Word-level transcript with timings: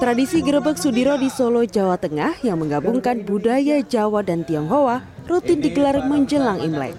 Tradisi 0.00 0.40
Grebek 0.40 0.80
Sudiro 0.80 1.20
di 1.20 1.28
Solo, 1.28 1.60
Jawa 1.68 2.00
Tengah 2.00 2.40
yang 2.40 2.56
menggabungkan 2.56 3.20
budaya 3.20 3.84
Jawa 3.84 4.24
dan 4.24 4.48
Tionghoa 4.48 5.04
rutin 5.28 5.60
digelar 5.60 6.00
menjelang 6.08 6.64
Imlek. 6.64 6.96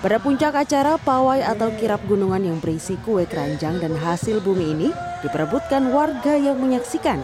Pada 0.00 0.16
puncak 0.16 0.56
acara, 0.56 0.96
pawai 0.96 1.44
atau 1.44 1.68
kirap 1.76 2.00
gunungan 2.08 2.40
yang 2.40 2.58
berisi 2.64 2.96
kue 3.04 3.28
keranjang 3.28 3.76
dan 3.76 3.92
hasil 3.92 4.40
bumi 4.40 4.72
ini 4.72 4.88
diperebutkan 5.20 5.92
warga 5.92 6.32
yang 6.32 6.56
menyaksikan. 6.56 7.20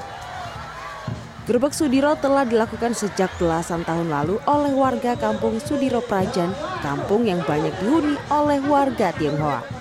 Gerbek 1.48 1.72
Sudiro 1.72 2.12
telah 2.20 2.44
dilakukan 2.44 2.92
sejak 2.92 3.32
belasan 3.40 3.88
tahun 3.88 4.12
lalu 4.12 4.36
oleh 4.44 4.76
warga 4.76 5.16
kampung 5.16 5.64
Sudiro 5.64 6.04
Prajan, 6.04 6.52
kampung 6.84 7.24
yang 7.24 7.40
banyak 7.48 7.72
dihuni 7.80 8.20
oleh 8.28 8.60
warga 8.68 9.16
Tionghoa. 9.16 9.71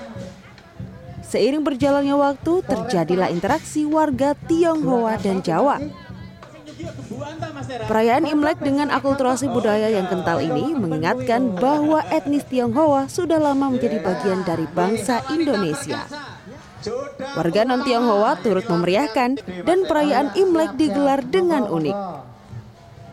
Seiring 1.31 1.63
berjalannya 1.63 2.11
waktu, 2.19 2.59
terjadilah 2.67 3.31
interaksi 3.31 3.87
warga 3.87 4.35
Tionghoa 4.35 5.15
dan 5.15 5.39
Jawa. 5.39 5.79
Perayaan 7.87 8.27
Imlek 8.27 8.59
dengan 8.59 8.91
akulturasi 8.91 9.47
budaya 9.47 9.87
yang 9.87 10.11
kental 10.11 10.43
ini 10.43 10.75
mengingatkan 10.75 11.55
bahwa 11.55 12.03
etnis 12.11 12.43
Tionghoa 12.51 13.07
sudah 13.07 13.39
lama 13.39 13.71
menjadi 13.71 14.03
bagian 14.03 14.43
dari 14.43 14.67
bangsa 14.75 15.23
Indonesia. 15.31 16.03
Warga 17.39 17.63
non-Tionghoa 17.63 18.43
turut 18.43 18.67
memeriahkan 18.67 19.39
dan 19.63 19.79
perayaan 19.87 20.35
Imlek 20.35 20.75
digelar 20.75 21.23
dengan 21.23 21.63
unik 21.71 22.27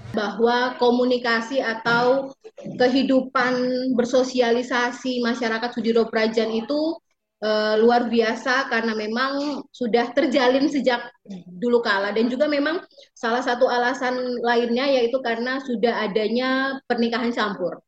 bahwa 0.09 0.75
komunikasi 0.83 1.62
atau 1.62 2.35
kehidupan 2.59 3.55
bersosialisasi 3.95 5.23
masyarakat 5.23 5.71
Sudiro 5.71 6.11
Prajan 6.11 6.51
itu 6.51 6.98
uh, 7.42 7.74
luar 7.78 8.06
biasa 8.10 8.70
karena 8.70 8.95
memang 8.95 9.62
sudah 9.70 10.10
terjalin 10.15 10.66
sejak 10.66 11.10
dulu 11.58 11.83
kala 11.83 12.11
dan 12.14 12.30
juga 12.30 12.47
memang 12.50 12.83
salah 13.14 13.42
satu 13.42 13.67
alasan 13.67 14.41
lainnya 14.42 14.86
yaitu 14.89 15.19
karena 15.22 15.62
sudah 15.62 16.06
adanya 16.06 16.78
pernikahan 16.86 17.30
campur. 17.34 17.78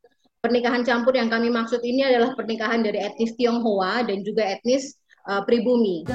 Pernikahan 0.40 0.80
campur 0.88 1.12
yang 1.12 1.28
kami 1.28 1.52
maksud 1.52 1.84
ini 1.84 2.00
adalah 2.00 2.32
pernikahan 2.32 2.80
dari 2.80 2.96
etnis 2.96 3.36
Tionghoa 3.36 4.08
dan 4.08 4.24
juga 4.24 4.48
etnis 4.48 4.96
uh, 5.28 5.44
pribumi. 5.44 6.08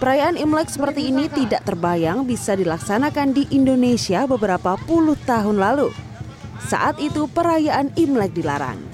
Perayaan 0.00 0.40
Imlek 0.40 0.72
seperti 0.72 1.12
ini 1.12 1.28
tidak 1.28 1.68
terbayang 1.68 2.24
bisa 2.24 2.56
dilaksanakan 2.56 3.36
di 3.36 3.44
Indonesia 3.52 4.24
beberapa 4.24 4.80
puluh 4.88 5.20
tahun 5.28 5.60
lalu. 5.60 5.92
Saat 6.64 6.96
itu 7.04 7.28
perayaan 7.28 7.92
Imlek 8.00 8.32
dilarang. 8.32 8.89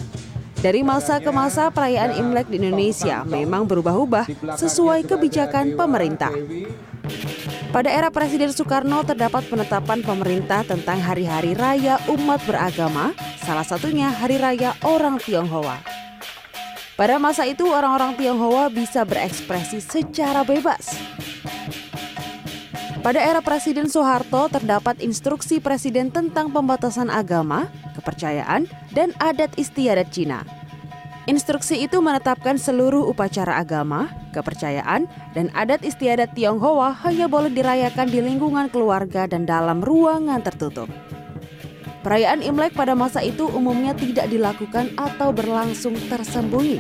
Dari 0.57 0.81
masa 0.81 1.21
ke 1.21 1.29
masa 1.29 1.69
perayaan 1.69 2.17
Imlek 2.17 2.49
di 2.49 2.57
Indonesia 2.57 3.23
memang 3.29 3.69
berubah-ubah 3.69 4.57
sesuai 4.57 5.05
kebijakan 5.05 5.77
pemerintah. 5.77 6.33
Pada 7.71 7.93
era 7.93 8.09
Presiden 8.09 8.49
Soekarno 8.49 9.05
terdapat 9.05 9.45
penetapan 9.53 10.01
pemerintah 10.01 10.65
tentang 10.65 10.97
hari-hari 10.97 11.53
raya 11.53 12.01
umat 12.09 12.41
beragama, 12.49 13.13
salah 13.45 13.69
satunya 13.69 14.09
Hari 14.09 14.41
Raya 14.41 14.73
Orang 14.81 15.21
Tionghoa. 15.21 15.77
Pada 16.97 17.21
masa 17.21 17.45
itu 17.45 17.69
orang-orang 17.69 18.17
Tionghoa 18.17 18.73
bisa 18.73 19.05
berekspresi 19.05 19.85
secara 19.85 20.41
bebas. 20.41 20.97
Pada 23.05 23.23
era 23.23 23.39
Presiden 23.39 23.87
Soeharto 23.87 24.51
terdapat 24.51 24.99
instruksi 24.99 25.63
presiden 25.63 26.11
tentang 26.11 26.51
pembatasan 26.51 27.07
agama, 27.07 27.71
kepercayaan, 28.07 28.71
dan 28.95 29.11
adat 29.19 29.51
istiadat 29.59 30.15
Cina. 30.15 30.47
Instruksi 31.27 31.83
itu 31.83 31.99
menetapkan 31.99 32.55
seluruh 32.55 33.11
upacara 33.11 33.59
agama, 33.59 34.07
kepercayaan, 34.31 35.11
dan 35.35 35.51
adat 35.59 35.83
istiadat 35.83 36.31
Tionghoa 36.39 36.95
hanya 37.03 37.27
boleh 37.27 37.51
dirayakan 37.51 38.07
di 38.07 38.23
lingkungan 38.23 38.71
keluarga 38.71 39.27
dan 39.27 39.43
dalam 39.43 39.83
ruangan 39.83 40.39
tertutup. 40.47 40.87
Perayaan 42.07 42.47
Imlek 42.47 42.79
pada 42.79 42.95
masa 42.95 43.27
itu 43.27 43.51
umumnya 43.51 43.91
tidak 43.99 44.31
dilakukan 44.31 44.95
atau 44.95 45.35
berlangsung 45.35 45.99
tersembunyi. 46.07 46.79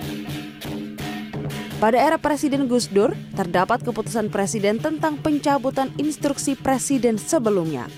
Pada 1.83 1.99
era 1.99 2.15
Presiden 2.15 2.71
Gus 2.71 2.87
Dur, 2.87 3.19
terdapat 3.35 3.83
keputusan 3.83 4.31
Presiden 4.31 4.79
tentang 4.79 5.19
pencabutan 5.19 5.91
instruksi 5.99 6.55
Presiden 6.55 7.19
sebelumnya. 7.19 7.91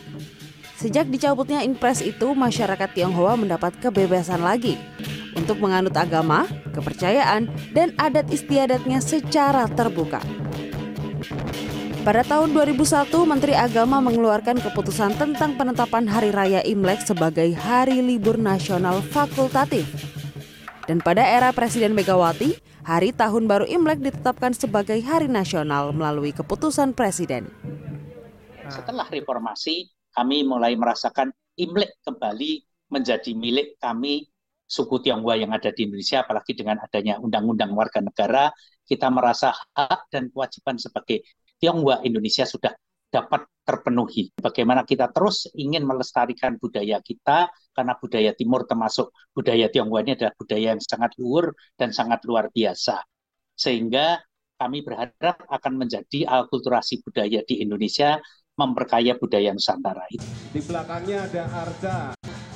Sejak 0.79 1.11
dicabutnya 1.11 1.67
impres 1.67 1.99
itu, 2.07 2.39
masyarakat 2.39 2.95
Tionghoa 2.95 3.35
mendapat 3.35 3.75
kebebasan 3.83 4.39
lagi 4.39 4.79
untuk 5.35 5.59
menganut 5.59 5.91
agama, 5.99 6.47
kepercayaan, 6.71 7.51
dan 7.75 7.91
adat 7.99 8.31
istiadatnya 8.31 9.03
secara 9.03 9.67
terbuka. 9.67 10.23
Pada 12.07 12.23
tahun 12.23 12.55
2001, 12.55 13.11
Menteri 13.27 13.59
Agama 13.59 13.99
mengeluarkan 13.99 14.63
keputusan 14.63 15.19
tentang 15.19 15.59
penetapan 15.59 16.07
Hari 16.07 16.31
Raya 16.31 16.63
Imlek 16.63 17.03
sebagai 17.03 17.59
hari 17.59 17.99
libur 17.99 18.39
nasional 18.39 19.03
fakultatif. 19.03 19.85
Dan 20.87 21.03
pada 21.03 21.27
era 21.27 21.51
Presiden 21.51 21.93
Megawati, 21.93 22.55
Hari 22.87 23.11
Tahun 23.19 23.51
Baru 23.51 23.67
Imlek 23.67 23.99
ditetapkan 23.99 24.55
sebagai 24.55 25.03
hari 25.03 25.27
nasional 25.27 25.91
melalui 25.91 26.31
keputusan 26.31 26.95
Presiden. 26.95 27.51
Setelah 28.71 29.05
reformasi, 29.11 29.98
kami 30.19 30.43
mulai 30.43 30.75
merasakan 30.75 31.31
Imlek 31.55 32.03
kembali 32.03 32.67
menjadi 32.91 33.31
milik 33.39 33.79
kami 33.79 34.27
suku 34.67 34.99
Tionghoa 34.99 35.39
yang 35.39 35.55
ada 35.55 35.71
di 35.71 35.87
Indonesia, 35.87 36.27
apalagi 36.27 36.59
dengan 36.59 36.83
adanya 36.83 37.23
undang-undang 37.23 37.71
warga 37.73 38.03
negara, 38.03 38.51
kita 38.83 39.07
merasa 39.15 39.55
hak 39.55 40.11
dan 40.11 40.27
kewajiban 40.35 40.75
sebagai 40.77 41.23
Tionghoa 41.63 42.03
Indonesia 42.03 42.43
sudah 42.43 42.75
dapat 43.09 43.47
terpenuhi. 43.65 44.35
Bagaimana 44.37 44.85
kita 44.85 45.09
terus 45.15 45.49
ingin 45.57 45.87
melestarikan 45.87 46.61
budaya 46.61 46.99
kita, 47.01 47.49
karena 47.73 47.95
budaya 47.97 48.35
Timur 48.35 48.67
termasuk 48.67 49.15
budaya 49.33 49.71
Tionghoa 49.71 50.03
ini 50.03 50.13
adalah 50.19 50.35
budaya 50.35 50.77
yang 50.77 50.83
sangat 50.83 51.15
luhur 51.17 51.55
dan 51.79 51.95
sangat 51.95 52.27
luar 52.29 52.53
biasa. 52.53 53.01
Sehingga 53.57 54.21
kami 54.59 54.83
berharap 54.83 55.47
akan 55.47 55.73
menjadi 55.79 56.27
akulturasi 56.27 57.01
budaya 57.07 57.41
di 57.47 57.63
Indonesia 57.63 58.19
memperkaya 58.59 59.15
budaya 59.15 59.55
Nusantara 59.55 60.03
itu. 60.11 60.27
Di 60.51 60.61
belakangnya 60.67 61.31
ada 61.31 61.43
Arca 61.55 61.97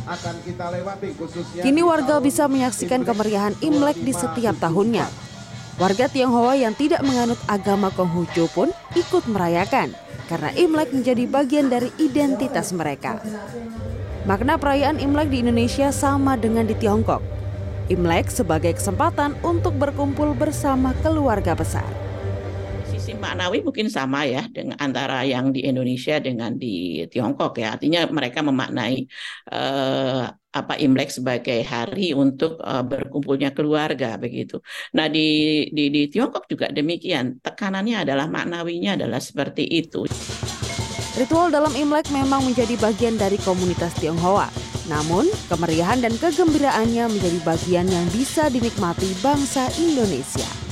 akan 0.03 0.35
kita 0.43 0.67
lewati 0.75 1.15
khususnya. 1.15 1.63
Kini 1.63 1.83
warga 1.87 2.19
bisa 2.19 2.51
menyaksikan 2.51 3.07
kemeriahan 3.07 3.55
Imlek 3.63 3.97
di 4.03 4.11
setiap 4.11 4.59
tahunnya. 4.59 5.07
Warga 5.79 6.11
Tionghoa 6.11 6.59
yang 6.59 6.75
tidak 6.77 7.01
menganut 7.07 7.39
agama 7.49 7.89
Konghucu 7.95 8.51
pun 8.53 8.75
ikut 8.93 9.25
merayakan 9.31 9.95
karena 10.27 10.51
Imlek 10.59 10.91
menjadi 10.91 11.25
bagian 11.31 11.71
dari 11.71 11.89
identitas 12.03 12.75
mereka. 12.75 13.23
Makna 14.27 14.59
perayaan 14.59 14.99
Imlek 14.99 15.31
di 15.31 15.43
Indonesia 15.43 15.95
sama 15.95 16.35
dengan 16.35 16.67
di 16.67 16.75
Tiongkok. 16.75 17.23
Imlek 17.91 18.31
sebagai 18.31 18.79
kesempatan 18.79 19.35
untuk 19.43 19.75
berkumpul 19.75 20.35
bersama 20.39 20.95
keluarga 21.03 21.59
besar. 21.59 22.02
Maknawi 23.23 23.63
mungkin 23.63 23.87
sama 23.87 24.27
ya 24.27 24.43
dengan 24.51 24.75
antara 24.83 25.23
yang 25.23 25.55
di 25.55 25.63
Indonesia 25.63 26.19
dengan 26.19 26.59
di 26.59 27.07
Tiongkok 27.07 27.55
ya. 27.63 27.79
Artinya 27.79 28.11
mereka 28.11 28.43
memaknai 28.43 29.07
uh, 29.55 30.27
apa 30.53 30.75
Imlek 30.77 31.09
sebagai 31.09 31.65
hari 31.65 32.13
untuk 32.13 32.61
uh, 32.61 32.83
berkumpulnya 32.83 33.55
keluarga 33.57 34.19
begitu. 34.19 34.61
Nah 34.99 35.07
di, 35.07 35.65
di 35.71 35.89
di 35.89 36.03
Tiongkok 36.11 36.51
juga 36.51 36.69
demikian. 36.69 37.39
Tekanannya 37.39 38.05
adalah 38.05 38.27
maknawinya 38.27 38.99
adalah 38.99 39.23
seperti 39.23 39.65
itu. 39.65 40.05
Ritual 41.13 41.53
dalam 41.53 41.73
Imlek 41.77 42.09
memang 42.11 42.43
menjadi 42.43 42.75
bagian 42.81 43.21
dari 43.21 43.37
komunitas 43.41 43.93
Tionghoa. 44.01 44.49
Namun, 44.91 45.31
kemeriahan 45.47 46.03
dan 46.03 46.17
kegembiraannya 46.19 47.07
menjadi 47.07 47.39
bagian 47.47 47.87
yang 47.87 48.07
bisa 48.11 48.51
dinikmati 48.51 49.15
bangsa 49.23 49.71
Indonesia. 49.79 50.72